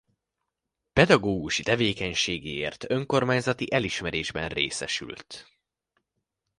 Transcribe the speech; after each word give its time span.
Pedagógusi 0.93 1.63
tevékenységéért 1.63 2.89
önkormányzati 2.89 3.71
elismerésben 3.73 4.49
részesült. 4.49 5.47